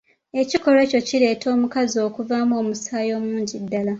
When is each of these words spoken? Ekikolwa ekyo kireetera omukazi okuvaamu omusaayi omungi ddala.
Ekikolwa 0.41 0.81
ekyo 0.85 1.01
kireetera 1.07 1.53
omukazi 1.57 1.97
okuvaamu 2.07 2.53
omusaayi 2.61 3.11
omungi 3.19 3.55
ddala. 3.63 3.89